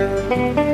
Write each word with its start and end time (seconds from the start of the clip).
Música 0.00 0.69